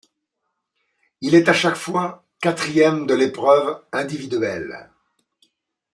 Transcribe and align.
Il 1.21 1.35
est 1.35 1.47
à 1.47 1.53
chaque 1.53 1.75
fois 1.75 2.25
quatrième 2.41 3.05
de 3.05 3.13
l'épreuve 3.13 3.83
individuelle. 3.91 4.89